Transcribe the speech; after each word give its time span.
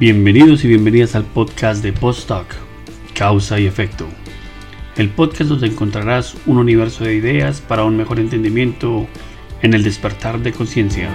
Bienvenidos 0.00 0.64
y 0.64 0.68
bienvenidas 0.68 1.14
al 1.14 1.24
podcast 1.24 1.82
de 1.82 1.92
Postdoc, 1.92 2.46
Causa 3.14 3.60
y 3.60 3.66
Efecto. 3.66 4.06
El 4.96 5.10
podcast 5.10 5.50
donde 5.50 5.66
encontrarás 5.66 6.38
un 6.46 6.56
universo 6.56 7.04
de 7.04 7.16
ideas 7.16 7.60
para 7.60 7.84
un 7.84 7.98
mejor 7.98 8.18
entendimiento 8.18 9.06
en 9.60 9.74
el 9.74 9.82
despertar 9.82 10.40
de 10.40 10.54
conciencia. 10.54 11.10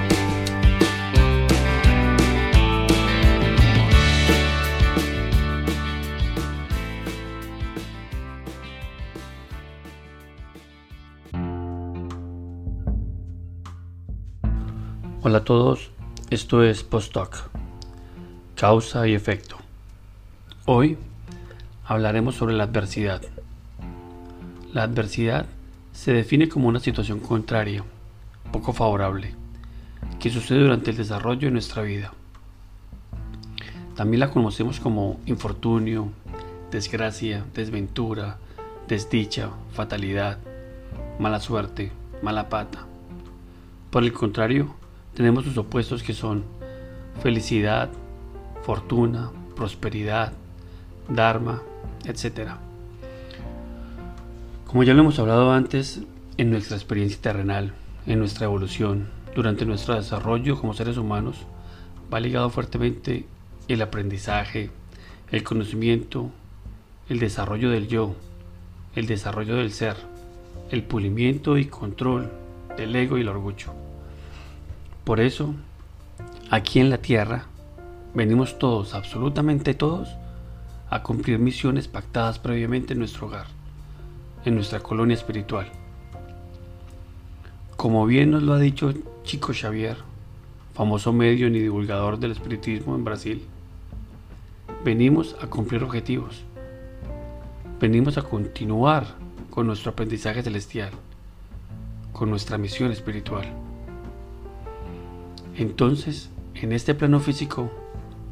Hola 15.24 15.40
a 15.40 15.44
todos, 15.44 15.90
esto 16.30 16.64
es 16.64 16.84
Postdoc 16.84 17.55
Causa 18.56 19.06
y 19.06 19.14
efecto. 19.14 19.58
Hoy 20.64 20.98
hablaremos 21.86 22.36
sobre 22.36 22.54
la 22.54 22.64
adversidad. 22.64 23.22
La 24.72 24.84
adversidad 24.84 25.46
se 25.92 26.14
define 26.14 26.48
como 26.48 26.70
una 26.70 26.80
situación 26.80 27.20
contraria, 27.20 27.84
poco 28.54 28.72
favorable, 28.72 29.36
que 30.22 30.30
sucede 30.30 30.62
durante 30.62 30.92
el 30.92 30.98
desarrollo 30.98 31.50
de 31.50 31.52
nuestra 31.52 31.82
vida. 31.82 32.14
También 33.98 34.22
la 34.22 34.32
conocemos 34.32 34.80
como 34.80 35.20
infortunio, 35.26 36.08
desgracia, 36.72 37.44
desventura, 37.54 38.38
desdicha, 38.88 39.50
fatalidad, 39.74 40.38
mala 41.20 41.42
suerte, 41.42 41.92
mala 42.22 42.48
pata. 42.48 42.86
Por 43.90 44.06
el 44.06 44.14
contrario, 44.14 44.74
tenemos 45.14 45.44
sus 45.44 45.58
opuestos 45.58 46.04
que 46.04 46.14
son 46.14 46.46
felicidad, 47.22 47.90
fortuna, 48.66 49.30
prosperidad, 49.56 50.34
dharma, 51.08 51.62
etc. 52.04 52.54
Como 54.66 54.82
ya 54.82 54.96
lo 54.96 55.02
hemos 55.02 55.20
hablado 55.20 55.52
antes, 55.52 56.02
en 56.38 56.50
nuestra 56.50 56.76
experiencia 56.76 57.22
terrenal, 57.22 57.74
en 58.08 58.18
nuestra 58.18 58.46
evolución, 58.46 59.08
durante 59.36 59.68
nuestro 59.68 59.94
desarrollo 59.94 60.60
como 60.60 60.74
seres 60.74 60.98
humanos, 60.98 61.38
va 62.12 62.20
ligado 62.20 62.50
fuertemente 62.50 63.28
el 63.68 63.84
aprendizaje, 63.84 64.72
el 65.32 65.44
conocimiento, 65.44 66.32
el 67.08 67.20
desarrollo 67.20 67.70
del 67.70 67.88
yo, 67.88 68.16
el 68.96 69.06
desarrollo 69.06 69.58
del 69.58 69.74
ser, 69.74 69.96
el 70.72 70.82
pulimiento 70.82 71.60
y 71.60 71.66
control 71.66 72.32
del 72.78 72.96
ego 72.96 73.20
y 73.20 73.22
el 73.22 73.30
orgullo. 73.30 73.74
Por 75.04 75.20
eso, 75.20 75.54
aquí 76.50 76.80
en 76.80 76.90
la 76.90 76.98
Tierra, 76.98 77.46
venimos 78.16 78.58
todos, 78.58 78.96
absolutamente 78.96 79.74
todos, 79.74 80.16
a 80.90 81.04
cumplir 81.04 81.38
misiones 81.38 81.88
pactadas 81.90 82.40
previamente 82.40 82.94
en 82.94 83.00
nuestro 83.00 83.28
hogar, 83.28 83.48
en 84.46 84.56
nuestra 84.56 84.80
colonia 84.80 85.16
espiritual. 85.16 85.68
Como 87.76 88.06
bien 88.06 88.32
nos 88.32 88.44
lo 88.44 88.54
ha 88.54 88.60
dicho 88.60 88.94
Chico 89.24 89.52
Xavier, 89.54 89.98
famoso 90.74 91.12
medio 91.12 91.48
y 91.48 91.60
divulgador 91.60 92.18
del 92.18 92.32
espiritismo 92.32 92.96
en 92.96 93.04
Brasil, 93.04 93.46
venimos 94.84 95.36
a 95.42 95.48
cumplir 95.48 95.84
objetivos. 95.84 96.44
Venimos 97.82 98.18
a 98.18 98.22
continuar 98.22 99.06
con 99.50 99.68
nuestro 99.68 99.92
aprendizaje 99.92 100.42
celestial, 100.42 100.92
con 102.14 102.30
nuestra 102.30 102.58
misión 102.58 102.92
espiritual. 102.92 103.46
Entonces, 105.58 106.30
en 106.56 106.72
este 106.72 106.96
plano 106.96 107.20
físico, 107.20 107.70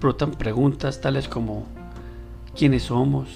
brotan 0.03 0.31
preguntas 0.31 0.99
tales 0.99 1.29
como 1.29 1.65
¿quiénes 2.57 2.83
somos? 2.83 3.29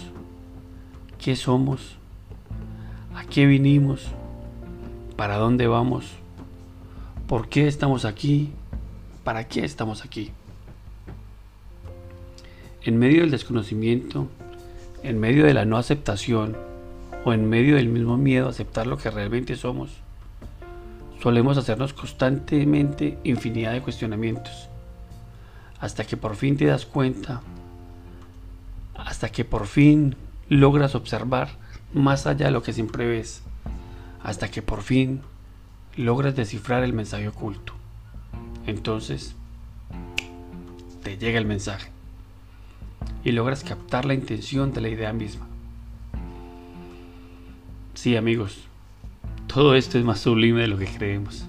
¿Qué 1.17 1.38
somos? 1.38 1.95
¿A 3.16 3.23
qué 3.23 3.45
vinimos? 3.45 4.09
¿Para 5.16 5.38
dónde 5.38 5.67
vamos? 5.67 6.06
¿Por 7.25 7.47
qué 7.47 7.69
estamos 7.69 8.03
aquí? 8.03 8.51
¿Para 9.23 9.47
qué 9.47 9.63
estamos 9.63 10.03
aquí? 10.03 10.33
En 12.83 13.00
medio 13.00 13.22
del 13.22 13.31
desconocimiento, 13.31 14.27
en 15.03 15.22
medio 15.22 15.45
de 15.45 15.53
la 15.53 15.63
no 15.63 15.77
aceptación 15.77 16.57
o 17.23 17.31
en 17.31 17.47
medio 17.50 17.77
del 17.77 17.88
mismo 17.88 18.17
miedo 18.17 18.47
a 18.47 18.50
aceptar 18.50 18.88
lo 18.88 18.97
que 18.97 19.09
realmente 19.09 19.56
somos, 19.56 19.91
solemos 21.23 21.57
hacernos 21.57 21.94
constantemente 21.94 23.17
infinidad 23.23 23.72
de 23.72 23.81
cuestionamientos 23.81 24.69
hasta 25.79 26.05
que 26.05 26.17
por 26.17 26.35
fin 26.35 26.57
te 26.57 26.65
das 26.65 26.85
cuenta, 26.85 27.41
hasta 28.95 29.29
que 29.29 29.45
por 29.45 29.67
fin 29.67 30.15
logras 30.49 30.95
observar 30.95 31.49
más 31.93 32.27
allá 32.27 32.47
de 32.47 32.51
lo 32.51 32.63
que 32.63 32.73
siempre 32.73 33.07
ves, 33.07 33.43
hasta 34.23 34.49
que 34.49 34.61
por 34.61 34.81
fin 34.81 35.21
logras 35.95 36.35
descifrar 36.35 36.83
el 36.83 36.93
mensaje 36.93 37.27
oculto. 37.27 37.73
Entonces, 38.65 39.35
te 41.03 41.17
llega 41.17 41.39
el 41.39 41.45
mensaje 41.45 41.89
y 43.23 43.31
logras 43.31 43.63
captar 43.63 44.05
la 44.05 44.13
intención 44.13 44.73
de 44.73 44.81
la 44.81 44.89
idea 44.89 45.13
misma. 45.13 45.47
Sí, 47.94 48.15
amigos, 48.15 48.59
todo 49.47 49.75
esto 49.75 49.97
es 49.97 50.03
más 50.03 50.19
sublime 50.19 50.61
de 50.61 50.67
lo 50.67 50.77
que 50.77 50.85
creemos. 50.85 51.45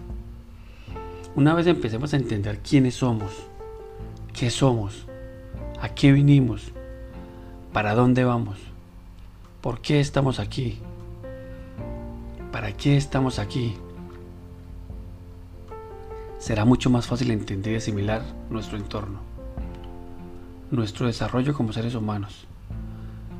Una 1.34 1.54
vez 1.54 1.66
empecemos 1.66 2.12
a 2.12 2.16
entender 2.16 2.60
quiénes 2.60 2.94
somos, 2.94 3.32
¿Qué 4.38 4.50
somos? 4.50 5.04
¿A 5.80 5.88
qué 5.88 6.12
vinimos? 6.12 6.70
¿Para 7.72 7.96
dónde 7.96 8.22
vamos? 8.22 8.56
¿Por 9.60 9.80
qué 9.80 9.98
estamos 9.98 10.38
aquí? 10.38 10.78
¿Para 12.52 12.70
qué 12.70 12.96
estamos 12.96 13.40
aquí? 13.40 13.74
Será 16.38 16.64
mucho 16.64 16.88
más 16.88 17.08
fácil 17.08 17.32
entender 17.32 17.72
y 17.72 17.76
asimilar 17.78 18.22
nuestro 18.48 18.78
entorno, 18.78 19.18
nuestro 20.70 21.08
desarrollo 21.08 21.52
como 21.52 21.72
seres 21.72 21.96
humanos, 21.96 22.46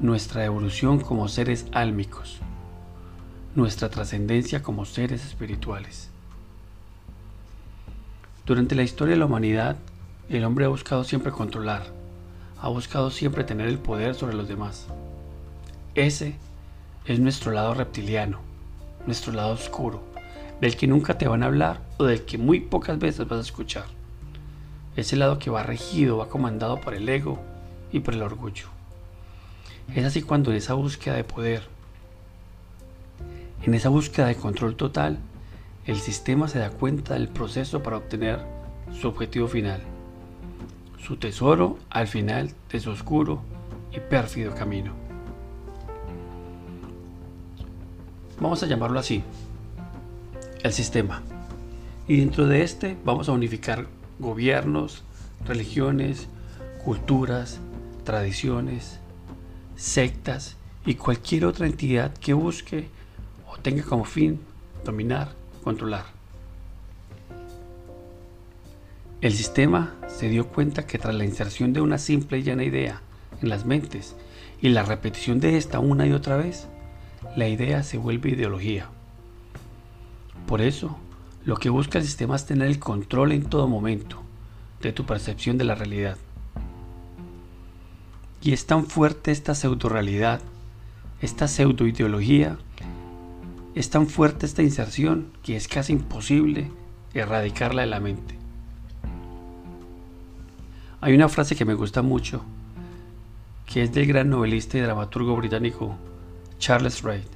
nuestra 0.01 0.45
evolución 0.45 0.99
como 0.99 1.29
seres 1.29 1.67
álmicos, 1.71 2.41
nuestra 3.55 3.89
trascendencia 3.89 4.65
como 4.65 4.85
seres 4.85 5.25
espirituales. 5.25 6.11
Durante 8.45 8.75
la 8.75 8.83
historia 8.83 9.15
de 9.15 9.21
la 9.21 9.27
humanidad, 9.27 9.77
el 10.37 10.45
hombre 10.45 10.67
ha 10.67 10.69
buscado 10.69 11.05
siempre 11.05 11.33
controlar, 11.33 11.87
ha 12.61 12.69
buscado 12.69 13.11
siempre 13.11 13.45
tener 13.45 13.67
el 13.67 13.79
poder 13.79 14.15
sobre 14.15 14.37
los 14.37 14.47
demás. 14.47 14.87
Ese 15.95 16.37
es 17.07 17.19
nuestro 17.19 17.51
lado 17.51 17.73
reptiliano, 17.73 18.41
nuestro 19.07 19.33
lado 19.33 19.53
oscuro, 19.53 20.03
del 20.61 20.77
que 20.77 20.87
nunca 20.87 21.17
te 21.17 21.27
van 21.27 21.43
a 21.43 21.47
hablar 21.47 21.81
o 21.97 22.05
del 22.05 22.27
que 22.27 22.37
muy 22.37 22.61
pocas 22.61 22.99
veces 22.99 23.27
vas 23.27 23.39
a 23.39 23.43
escuchar. 23.43 23.87
Ese 24.97 25.17
lado 25.17 25.39
que 25.39 25.49
va 25.49 25.63
regido, 25.63 26.19
va 26.19 26.29
comandado 26.29 26.79
por 26.79 26.93
el 26.93 27.09
ego 27.09 27.39
y 27.91 28.01
por 28.01 28.13
el 28.13 28.23
orgullo. 28.23 28.67
Es 29.95 30.05
así 30.05 30.21
cuando 30.21 30.51
en 30.51 30.59
esa 30.59 30.75
búsqueda 30.75 31.15
de 31.15 31.25
poder, 31.25 31.63
en 33.63 33.73
esa 33.73 33.89
búsqueda 33.89 34.27
de 34.27 34.37
control 34.37 34.77
total, 34.77 35.19
el 35.87 35.97
sistema 35.97 36.49
se 36.49 36.59
da 36.59 36.69
cuenta 36.69 37.15
del 37.15 37.29
proceso 37.29 37.83
para 37.83 37.97
obtener 37.97 38.41
su 38.93 39.09
objetivo 39.09 39.49
final 39.49 39.81
su 41.03 41.17
tesoro 41.17 41.79
al 41.91 42.07
final 42.07 42.51
de 42.71 42.81
su 42.81 42.91
oscuro 42.91 43.41
y 43.93 44.01
pérfido 44.01 44.55
camino. 44.55 44.93
Vamos 48.41 48.63
a 48.63 48.67
llamarlo 48.67 49.01
así, 49.01 49.23
el 50.63 50.73
sistema. 50.73 51.23
Y 52.07 52.19
dentro 52.19 52.47
de 52.47 52.63
este 52.63 52.97
vamos 53.05 53.29
a 53.29 53.33
unificar 53.33 53.87
gobiernos, 54.19 55.03
religiones, 55.47 56.29
culturas, 56.85 57.61
tradiciones, 58.05 58.99
sectas 59.77 60.57
y 60.87 60.95
cualquier 60.95 61.45
otra 61.45 61.67
entidad 61.67 62.13
que 62.15 62.33
busque 62.33 62.89
o 63.51 63.59
tenga 63.59 63.83
como 63.83 64.05
fin 64.05 64.41
dominar, 64.85 65.33
controlar. 65.63 66.18
El 69.21 69.33
sistema 69.33 69.97
se 70.07 70.29
dio 70.29 70.47
cuenta 70.47 70.87
que 70.87 70.97
tras 70.97 71.13
la 71.13 71.25
inserción 71.25 71.73
de 71.73 71.81
una 71.81 71.99
simple 71.99 72.39
y 72.39 72.45
llana 72.45 72.63
idea 72.63 73.03
en 73.43 73.49
las 73.49 73.67
mentes 73.67 74.15
y 74.63 74.69
la 74.69 74.85
repetición 74.85 75.41
de 75.41 75.57
esta 75.57 75.81
una 75.81 76.07
y 76.07 76.13
otra 76.13 76.37
vez, 76.37 76.69
la 77.35 77.49
idea 77.49 77.83
se 77.83 77.99
vuelve 77.99 78.31
ideología. 78.31 78.89
Por 80.47 80.61
eso, 80.61 80.97
lo 81.45 81.57
que 81.57 81.69
busca 81.69 81.99
el 81.99 82.05
sistema 82.05 82.37
es 82.37 82.47
tener 82.47 82.69
el 82.69 82.79
control 82.79 83.33
en 83.33 83.43
todo 83.43 83.67
momento 83.67 84.23
de 84.81 84.93
tu 84.93 85.05
percepción 85.05 85.59
de 85.59 85.65
la 85.65 85.75
realidad. 85.75 86.17
Y 88.41 88.53
es 88.53 88.67
tan 88.67 88.87
fuerte 88.87 89.33
esta 89.33 89.57
pseudo 89.57 89.89
realidad, 89.89 90.41
esta 91.21 91.49
pseudo 91.49 91.89
ideología, 91.89 92.57
es 93.75 93.91
tan 93.91 94.07
fuerte 94.07 94.47
esta 94.47 94.63
inserción 94.63 95.33
que 95.43 95.57
es 95.57 95.67
casi 95.67 95.93
imposible 95.93 96.71
erradicarla 97.15 97.83
de 97.83 97.89
la 97.89 97.99
mente. 97.99 98.39
Hay 101.01 101.15
una 101.15 101.29
frase 101.29 101.55
que 101.55 101.65
me 101.65 101.75
gusta 101.75 102.03
mucho, 102.03 102.43
que 103.67 103.85
es 103.85 103.93
del 103.93 104.07
gran 104.07 104.31
novelista 104.31 104.77
y 104.77 104.81
dramaturgo 104.81 105.37
británico 105.37 105.97
Charles 106.59 107.05
Wright. 107.05 107.29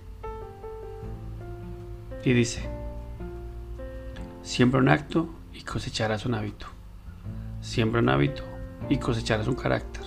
Y 2.25 2.33
dice, 2.33 2.69
siembra 4.43 4.81
un 4.81 4.89
acto 4.89 5.29
y 5.55 5.63
cosecharás 5.63 6.27
un 6.27 6.35
hábito. 6.35 6.67
Siembra 7.61 8.01
un 8.01 8.09
hábito 8.09 8.43
y 8.89 8.97
cosecharás 8.97 9.47
un 9.47 9.55
carácter. 9.55 10.03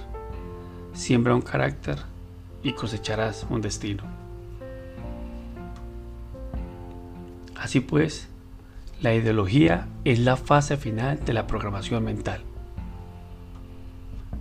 Siembra 0.94 1.34
un 1.34 1.42
carácter 1.42 2.00
y 2.62 2.74
cosecharás 2.74 3.46
un 3.50 3.62
destino. 3.62 4.04
Así 7.56 7.80
pues, 7.80 8.28
la 9.02 9.13
ideología 9.13 9.88
es 10.04 10.19
la 10.19 10.36
fase 10.36 10.75
final 10.75 11.24
de 11.24 11.31
la 11.31 11.48
programación 11.48 12.04
mental. 12.04 12.44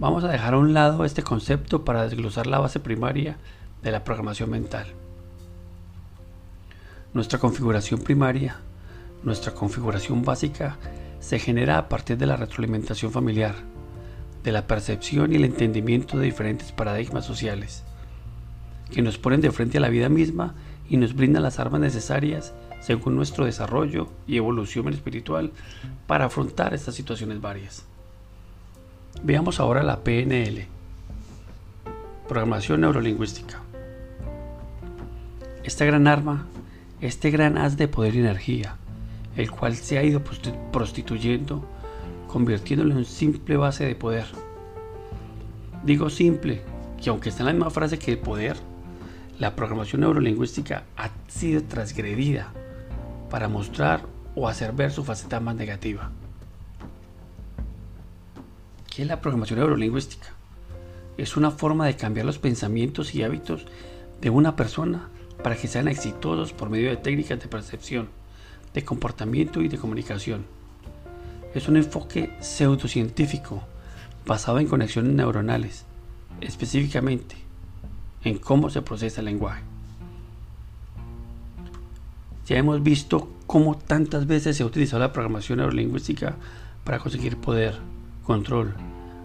Vamos 0.00 0.24
a 0.24 0.28
dejar 0.28 0.54
a 0.54 0.58
un 0.58 0.74
lado 0.74 1.04
este 1.04 1.22
concepto 1.22 1.84
para 1.84 2.02
desglosar 2.02 2.48
la 2.48 2.58
base 2.58 2.80
primaria 2.80 3.36
de 3.82 3.92
la 3.92 4.02
programación 4.02 4.50
mental. 4.50 4.86
Nuestra 7.12 7.38
configuración 7.38 8.00
primaria, 8.00 8.56
nuestra 9.22 9.54
configuración 9.54 10.24
básica, 10.24 10.78
se 11.20 11.38
genera 11.38 11.78
a 11.78 11.88
partir 11.88 12.18
de 12.18 12.26
la 12.26 12.36
retroalimentación 12.36 13.12
familiar, 13.12 13.54
de 14.42 14.50
la 14.50 14.66
percepción 14.66 15.32
y 15.32 15.36
el 15.36 15.44
entendimiento 15.44 16.18
de 16.18 16.24
diferentes 16.24 16.72
paradigmas 16.72 17.24
sociales, 17.24 17.84
que 18.90 19.00
nos 19.00 19.16
ponen 19.16 19.40
de 19.40 19.52
frente 19.52 19.78
a 19.78 19.80
la 19.80 19.90
vida 19.90 20.08
misma 20.08 20.54
y 20.88 20.96
nos 20.96 21.14
brindan 21.14 21.44
las 21.44 21.60
armas 21.60 21.80
necesarias 21.80 22.52
según 22.80 23.14
nuestro 23.14 23.44
desarrollo 23.44 24.08
y 24.26 24.38
evolución 24.38 24.88
espiritual 24.88 25.52
para 26.08 26.24
afrontar 26.24 26.74
estas 26.74 26.96
situaciones 26.96 27.40
varias. 27.40 27.86
Veamos 29.22 29.58
ahora 29.60 29.82
la 29.82 30.00
PNL, 30.00 30.66
Programación 32.28 32.82
Neurolingüística. 32.82 33.60
Esta 35.62 35.84
gran 35.86 36.06
arma, 36.08 36.46
este 37.00 37.30
gran 37.30 37.56
haz 37.56 37.76
de 37.76 37.88
poder 37.88 38.16
y 38.16 38.18
energía, 38.18 38.76
el 39.36 39.50
cual 39.50 39.76
se 39.76 39.96
ha 39.98 40.02
ido 40.02 40.22
prostituyendo, 40.72 41.64
convirtiéndolo 42.26 42.98
en 42.98 43.04
simple 43.06 43.56
base 43.56 43.86
de 43.86 43.94
poder. 43.94 44.26
Digo 45.84 46.10
simple, 46.10 46.62
que 47.02 47.08
aunque 47.08 47.30
está 47.30 47.42
en 47.42 47.46
la 47.46 47.52
misma 47.52 47.70
frase 47.70 47.98
que 47.98 48.12
el 48.12 48.18
poder, 48.18 48.56
la 49.38 49.56
programación 49.56 50.02
neurolingüística 50.02 50.84
ha 50.96 51.10
sido 51.28 51.62
transgredida 51.62 52.52
para 53.30 53.48
mostrar 53.48 54.02
o 54.34 54.48
hacer 54.48 54.72
ver 54.72 54.90
su 54.90 55.02
faceta 55.02 55.40
más 55.40 55.54
negativa. 55.54 56.10
¿Qué 58.94 59.02
es 59.02 59.08
la 59.08 59.20
programación 59.20 59.58
neurolingüística? 59.58 60.28
Es 61.16 61.36
una 61.36 61.50
forma 61.50 61.84
de 61.84 61.96
cambiar 61.96 62.26
los 62.26 62.38
pensamientos 62.38 63.12
y 63.12 63.24
hábitos 63.24 63.66
de 64.20 64.30
una 64.30 64.54
persona 64.54 65.08
para 65.42 65.56
que 65.56 65.66
sean 65.66 65.88
exitosos 65.88 66.52
por 66.52 66.70
medio 66.70 66.90
de 66.90 66.96
técnicas 66.96 67.40
de 67.40 67.48
percepción, 67.48 68.08
de 68.72 68.84
comportamiento 68.84 69.62
y 69.62 69.68
de 69.68 69.78
comunicación. 69.78 70.46
Es 71.56 71.66
un 71.66 71.76
enfoque 71.76 72.36
pseudocientífico 72.38 73.64
basado 74.26 74.60
en 74.60 74.68
conexiones 74.68 75.12
neuronales, 75.12 75.86
específicamente 76.40 77.34
en 78.22 78.38
cómo 78.38 78.70
se 78.70 78.82
procesa 78.82 79.22
el 79.22 79.24
lenguaje. 79.24 79.64
Ya 82.46 82.58
hemos 82.58 82.80
visto 82.80 83.28
cómo 83.48 83.76
tantas 83.76 84.28
veces 84.28 84.56
se 84.56 84.62
ha 84.62 84.66
utilizado 84.66 85.00
la 85.00 85.12
programación 85.12 85.58
neurolingüística 85.58 86.36
para 86.84 87.00
conseguir 87.00 87.38
poder, 87.38 87.74
control, 88.24 88.74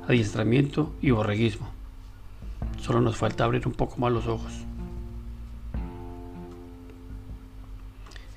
adiestramiento 0.07 0.94
y 1.01 1.12
borreguismo. 1.12 1.68
Solo 2.81 3.01
nos 3.01 3.18
falta 3.18 3.44
abrir 3.44 3.68
un 3.68 3.74
poco 3.74 3.98
más 3.98 4.12
los 4.12 4.28
ojos. 4.28 4.54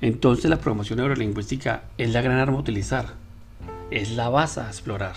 Entonces 0.00 0.50
la 0.50 0.58
programación 0.58 0.98
neurolingüística 0.98 1.84
es 1.96 2.12
la 2.12 2.22
gran 2.22 2.38
arma 2.38 2.56
a 2.56 2.60
utilizar, 2.60 3.14
es 3.90 4.10
la 4.10 4.28
base 4.28 4.60
a 4.60 4.66
explorar, 4.66 5.14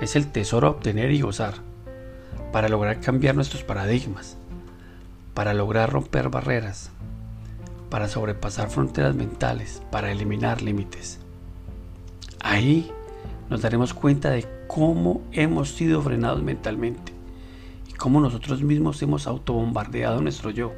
es 0.00 0.16
el 0.16 0.32
tesoro 0.32 0.66
a 0.66 0.70
obtener 0.70 1.10
y 1.10 1.20
gozar, 1.20 1.56
para 2.52 2.70
lograr 2.70 3.00
cambiar 3.00 3.34
nuestros 3.34 3.64
paradigmas, 3.64 4.38
para 5.34 5.52
lograr 5.52 5.92
romper 5.92 6.30
barreras, 6.30 6.90
para 7.90 8.08
sobrepasar 8.08 8.70
fronteras 8.70 9.14
mentales, 9.14 9.82
para 9.90 10.10
eliminar 10.10 10.62
límites. 10.62 11.18
Ahí 12.40 12.90
nos 13.50 13.62
daremos 13.62 13.94
cuenta 13.94 14.30
de 14.30 14.46
cómo 14.66 15.22
hemos 15.32 15.70
sido 15.70 16.02
frenados 16.02 16.42
mentalmente 16.42 17.12
y 17.88 17.92
cómo 17.92 18.20
nosotros 18.20 18.62
mismos 18.62 19.02
hemos 19.02 19.26
autobombardeado 19.26 20.20
nuestro 20.20 20.50
yo, 20.50 20.72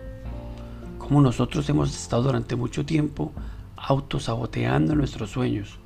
cómo 0.99 1.21
nosotros 1.21 1.69
hemos 1.69 1.95
estado 1.95 2.25
durante 2.25 2.57
mucho 2.57 2.85
tiempo 2.87 3.33
autosaboteando 3.77 4.95
nuestros 4.95 5.31
sueños, 5.31 5.79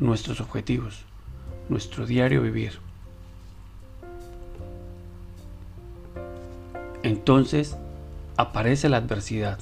nuestros 0.00 0.40
objetivos, 0.40 1.04
nuestro 1.68 2.06
diario 2.06 2.42
vivir. 2.42 2.78
Entonces 7.02 7.76
aparece 8.36 8.88
la 8.88 8.98
adversidad 8.98 9.58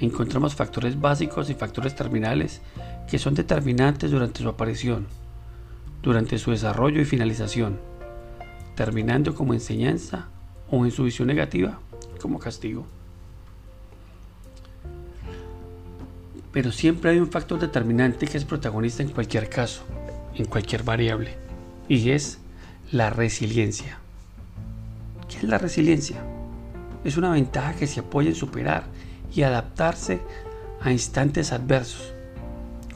encontramos 0.00 0.54
factores 0.54 1.00
básicos 1.00 1.50
y 1.50 1.54
factores 1.54 1.94
terminales 1.94 2.60
que 3.10 3.18
son 3.18 3.34
determinantes 3.34 4.10
durante 4.10 4.42
su 4.42 4.48
aparición, 4.48 5.06
durante 6.02 6.38
su 6.38 6.50
desarrollo 6.50 7.00
y 7.00 7.04
finalización, 7.04 7.78
terminando 8.74 9.34
como 9.34 9.54
enseñanza 9.54 10.28
o 10.70 10.84
en 10.84 10.90
su 10.90 11.04
visión 11.04 11.28
negativa 11.28 11.78
como 12.20 12.38
castigo. 12.38 12.86
Pero 16.52 16.72
siempre 16.72 17.10
hay 17.10 17.18
un 17.18 17.30
factor 17.30 17.58
determinante 17.58 18.26
que 18.26 18.38
es 18.38 18.44
protagonista 18.44 19.02
en 19.02 19.10
cualquier 19.10 19.48
caso, 19.48 19.82
en 20.34 20.46
cualquier 20.46 20.84
variable, 20.84 21.34
y 21.88 22.10
es 22.10 22.38
la 22.92 23.10
resiliencia. 23.10 23.98
¿Qué 25.28 25.38
es 25.38 25.44
la 25.44 25.58
resiliencia? 25.58 26.22
Es 27.04 27.16
una 27.16 27.30
ventaja 27.30 27.74
que 27.74 27.86
se 27.86 28.00
apoya 28.00 28.30
en 28.30 28.36
superar 28.36 28.84
y 29.34 29.42
adaptarse 29.42 30.20
a 30.80 30.92
instantes 30.92 31.52
adversos, 31.52 32.13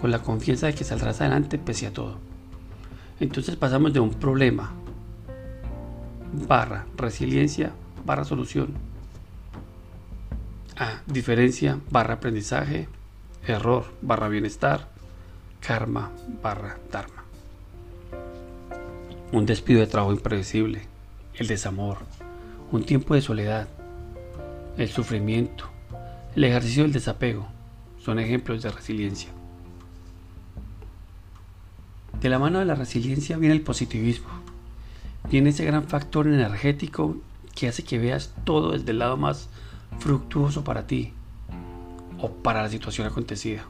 con 0.00 0.11
la 0.11 0.23
confianza 0.23 0.67
de 0.67 0.75
que 0.75 0.85
saldrás 0.85 1.21
adelante 1.21 1.59
pese 1.59 1.87
a 1.87 1.93
todo. 1.93 2.19
Entonces 3.21 3.57
pasamos 3.57 3.93
de 3.93 4.00
un 4.00 4.11
problema, 4.11 4.73
barra 6.47 6.87
resiliencia, 6.97 7.73
barra 8.05 8.25
solución, 8.25 8.75
a 10.76 11.02
diferencia, 11.07 11.78
barra 11.90 12.14
aprendizaje, 12.14 12.88
error, 13.47 13.87
barra 14.02 14.28
bienestar, 14.28 14.88
karma, 15.61 16.12
barra 16.43 16.78
dharma. 16.93 17.25
Un 19.33 19.47
despido 19.47 19.81
de 19.81 19.88
trabajo 19.88 20.12
imprevisible, 20.12 20.83
el 21.35 21.49
desamor, 21.49 21.99
un 22.71 22.85
tiempo 22.85 23.14
de 23.14 23.21
soledad, 23.21 23.69
el 24.76 24.88
sufrimiento, 24.88 25.64
el 26.37 26.45
ejercicio 26.45 26.85
del 26.85 26.93
desapego 26.93 27.49
son 27.99 28.21
ejemplos 28.21 28.62
de 28.62 28.71
resiliencia. 28.71 29.31
De 32.21 32.29
la 32.29 32.39
mano 32.39 32.59
de 32.59 32.65
la 32.65 32.75
resiliencia 32.75 33.37
viene 33.37 33.55
el 33.55 33.63
positivismo. 33.63 34.29
Viene 35.31 35.51
ese 35.51 35.65
gran 35.65 35.85
factor 35.85 36.27
energético 36.27 37.17
que 37.55 37.69
hace 37.69 37.85
que 37.85 37.99
veas 37.99 38.35
todo 38.45 38.73
desde 38.73 38.91
el 38.91 38.99
lado 38.99 39.17
más 39.17 39.49
fructuoso 39.99 40.65
para 40.65 40.87
ti 40.87 41.13
o 42.21 42.31
para 42.31 42.63
la 42.63 42.69
situación 42.69 43.07
acontecida. 43.07 43.65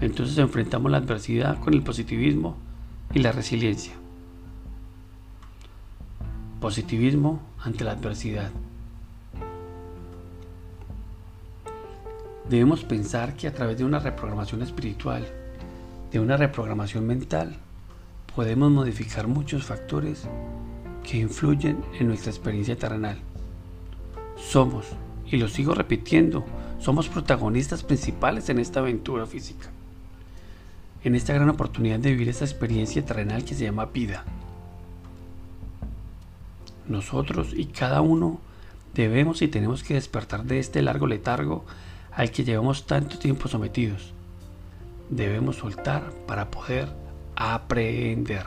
Entonces 0.00 0.36
enfrentamos 0.36 0.90
la 0.90 0.98
adversidad 0.98 1.58
con 1.60 1.72
el 1.72 1.82
positivismo 1.82 2.56
y 3.14 3.20
la 3.20 3.32
resiliencia. 3.32 3.94
Positivismo 6.60 7.40
ante 7.62 7.84
la 7.84 7.92
adversidad. 7.92 8.50
Debemos 12.50 12.84
pensar 12.84 13.34
que 13.34 13.48
a 13.48 13.54
través 13.54 13.78
de 13.78 13.84
una 13.84 13.98
reprogramación 13.98 14.62
espiritual, 14.62 15.26
de 16.10 16.20
una 16.20 16.36
reprogramación 16.36 17.06
mental, 17.06 17.56
podemos 18.34 18.70
modificar 18.70 19.26
muchos 19.26 19.64
factores 19.64 20.24
que 21.02 21.18
influyen 21.18 21.82
en 21.98 22.08
nuestra 22.08 22.30
experiencia 22.30 22.76
terrenal. 22.76 23.18
Somos, 24.36 24.86
y 25.26 25.36
lo 25.36 25.48
sigo 25.48 25.74
repitiendo, 25.74 26.44
somos 26.78 27.08
protagonistas 27.08 27.82
principales 27.82 28.48
en 28.48 28.58
esta 28.58 28.80
aventura 28.80 29.26
física, 29.26 29.68
en 31.02 31.14
esta 31.14 31.32
gran 31.32 31.48
oportunidad 31.48 31.98
de 31.98 32.10
vivir 32.10 32.28
esta 32.28 32.44
experiencia 32.44 33.04
terrenal 33.04 33.44
que 33.44 33.54
se 33.54 33.64
llama 33.64 33.86
vida. 33.86 34.24
Nosotros 36.88 37.52
y 37.54 37.66
cada 37.66 38.00
uno 38.00 38.40
debemos 38.94 39.42
y 39.42 39.48
tenemos 39.48 39.82
que 39.82 39.94
despertar 39.94 40.44
de 40.44 40.58
este 40.58 40.82
largo 40.82 41.06
letargo 41.06 41.64
al 42.12 42.30
que 42.30 42.44
llevamos 42.44 42.86
tanto 42.86 43.18
tiempo 43.18 43.48
sometidos. 43.48 44.12
Debemos 45.10 45.56
soltar 45.56 46.10
para 46.26 46.50
poder 46.50 46.88
aprender. 47.36 48.46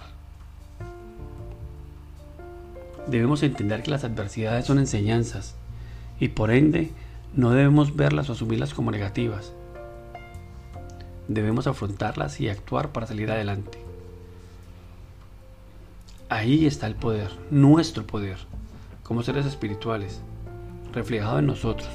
Debemos 3.08 3.42
entender 3.44 3.82
que 3.82 3.92
las 3.92 4.04
adversidades 4.04 4.66
son 4.66 4.78
enseñanzas 4.78 5.56
y 6.20 6.30
por 6.30 6.52
ende 6.52 6.92
no 7.34 7.52
debemos 7.52 7.96
verlas 7.96 8.30
o 8.30 8.34
asumirlas 8.34 8.74
como 8.74 8.92
negativas. 8.92 9.54
Debemos 11.28 11.68
afrontarlas 11.68 12.40
y 12.42 12.50
actuar 12.50 12.92
para 12.92 13.08
salir 13.08 13.32
adelante. 13.32 13.80
Ahí 16.28 16.66
está 16.66 16.88
el 16.88 16.96
poder, 16.96 17.32
nuestro 17.50 18.06
poder, 18.06 18.38
como 19.04 19.24
seres 19.24 19.46
espirituales, 19.46 20.22
reflejado 20.94 21.40
en 21.40 21.48
nosotros. 21.48 21.90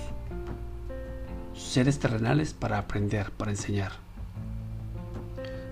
Seres 1.54 1.98
terrenales 1.98 2.54
para 2.54 2.78
aprender, 2.78 3.30
para 3.30 3.52
enseñar. 3.52 4.03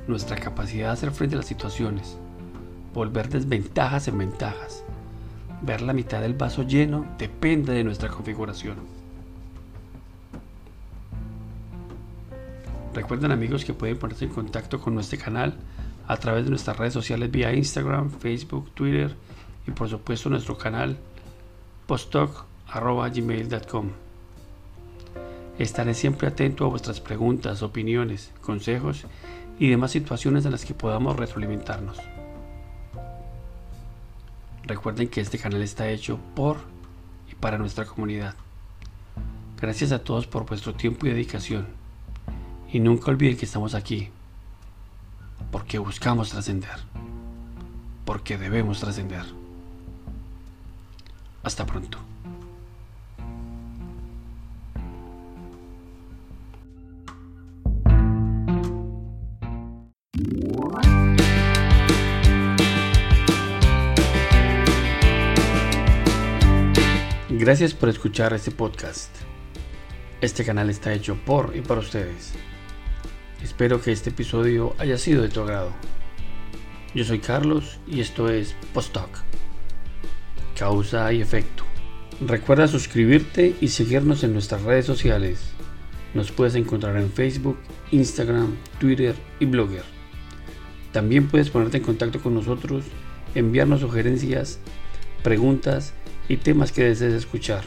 Nuestra 0.06 0.36
capacidad 0.36 0.88
de 0.88 0.92
hacer 0.92 1.12
frente 1.12 1.36
a 1.36 1.38
las 1.38 1.46
situaciones, 1.46 2.18
volver 2.92 3.28
desventajas 3.28 4.08
en 4.08 4.18
ventajas, 4.18 4.82
ver 5.62 5.80
la 5.80 5.92
mitad 5.92 6.20
del 6.20 6.34
vaso 6.34 6.64
lleno, 6.64 7.06
depende 7.18 7.72
de 7.72 7.84
nuestra 7.84 8.08
configuración. 8.08 8.76
Recuerden 12.94 13.32
amigos 13.32 13.64
que 13.64 13.72
pueden 13.72 13.96
ponerse 13.96 14.26
en 14.26 14.32
contacto 14.32 14.80
con 14.80 14.94
nuestro 14.94 15.18
canal 15.18 15.54
a 16.06 16.16
través 16.16 16.44
de 16.44 16.50
nuestras 16.50 16.76
redes 16.76 16.92
sociales 16.92 17.30
vía 17.30 17.54
Instagram, 17.54 18.10
Facebook, 18.10 18.70
Twitter 18.74 19.16
y 19.66 19.70
por 19.70 19.88
supuesto 19.88 20.28
nuestro 20.28 20.58
canal 20.58 20.98
postdoc.gmail.com. 21.86 23.90
Estaré 25.58 25.94
siempre 25.94 26.28
atento 26.28 26.64
a 26.64 26.68
vuestras 26.68 27.00
preguntas, 27.00 27.62
opiniones, 27.62 28.30
consejos 28.40 29.04
y 29.62 29.68
demás 29.68 29.92
situaciones 29.92 30.44
en 30.44 30.50
las 30.50 30.64
que 30.64 30.74
podamos 30.74 31.14
retroalimentarnos. 31.16 31.96
Recuerden 34.64 35.06
que 35.06 35.20
este 35.20 35.38
canal 35.38 35.62
está 35.62 35.88
hecho 35.88 36.18
por 36.34 36.56
y 37.30 37.36
para 37.36 37.58
nuestra 37.58 37.84
comunidad. 37.84 38.34
Gracias 39.60 39.92
a 39.92 40.00
todos 40.02 40.26
por 40.26 40.46
vuestro 40.46 40.74
tiempo 40.74 41.06
y 41.06 41.10
dedicación. 41.10 41.68
Y 42.72 42.80
nunca 42.80 43.12
olviden 43.12 43.36
que 43.36 43.44
estamos 43.44 43.76
aquí 43.76 44.10
porque 45.52 45.78
buscamos 45.78 46.30
trascender, 46.30 46.80
porque 48.04 48.38
debemos 48.38 48.80
trascender. 48.80 49.26
Hasta 51.44 51.64
pronto. 51.66 51.98
Gracias 67.42 67.74
por 67.74 67.88
escuchar 67.88 68.32
este 68.34 68.52
podcast. 68.52 69.10
Este 70.20 70.44
canal 70.44 70.70
está 70.70 70.92
hecho 70.92 71.16
por 71.26 71.56
y 71.56 71.60
para 71.60 71.80
ustedes. 71.80 72.34
Espero 73.42 73.82
que 73.82 73.90
este 73.90 74.10
episodio 74.10 74.76
haya 74.78 74.96
sido 74.96 75.22
de 75.22 75.28
tu 75.28 75.40
agrado. 75.40 75.72
Yo 76.94 77.02
soy 77.02 77.18
Carlos 77.18 77.80
y 77.88 78.00
esto 78.00 78.28
es 78.28 78.54
Postdoc. 78.72 79.08
Causa 80.56 81.12
y 81.12 81.20
efecto. 81.20 81.64
Recuerda 82.24 82.68
suscribirte 82.68 83.56
y 83.60 83.66
seguirnos 83.66 84.22
en 84.22 84.34
nuestras 84.34 84.62
redes 84.62 84.86
sociales. 84.86 85.40
Nos 86.14 86.30
puedes 86.30 86.54
encontrar 86.54 86.96
en 86.96 87.10
Facebook, 87.10 87.58
Instagram, 87.90 88.54
Twitter 88.78 89.16
y 89.40 89.46
Blogger. 89.46 89.82
También 90.92 91.26
puedes 91.26 91.50
ponerte 91.50 91.78
en 91.78 91.82
contacto 91.82 92.20
con 92.20 92.34
nosotros, 92.34 92.84
enviarnos 93.34 93.80
sugerencias, 93.80 94.60
preguntas 95.24 95.92
y 96.28 96.36
temas 96.36 96.72
que 96.72 96.84
desees 96.84 97.14
escuchar. 97.14 97.64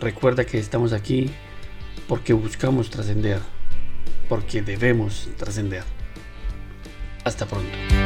Recuerda 0.00 0.44
que 0.44 0.58
estamos 0.58 0.92
aquí 0.92 1.30
porque 2.08 2.32
buscamos 2.32 2.90
trascender 2.90 3.40
porque 4.28 4.62
debemos 4.62 5.28
trascender. 5.36 5.84
Hasta 7.24 7.46
pronto. 7.46 8.03